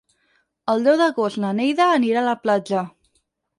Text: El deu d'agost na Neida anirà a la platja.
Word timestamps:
El 0.73 0.87
deu 0.87 0.97
d'agost 1.01 1.39
na 1.45 1.53
Neida 1.61 1.89
anirà 1.99 2.25
a 2.25 2.29
la 2.31 2.37
platja. 2.47 2.85